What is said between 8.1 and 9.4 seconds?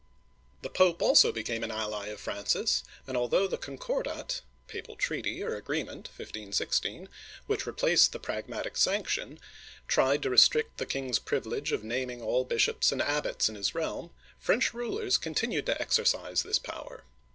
the Pragmatic Sanction (see page